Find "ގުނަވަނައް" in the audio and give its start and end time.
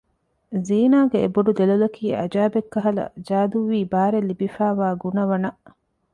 5.01-5.59